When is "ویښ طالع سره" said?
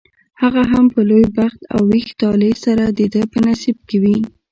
1.91-2.83